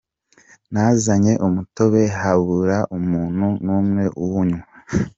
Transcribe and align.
Nazanye 0.73 1.33
umutobe 1.47 2.01
habura 2.19 2.77
umuntu 2.97 3.47
n'umwe 3.65 4.03
uwunywa. 4.23 4.63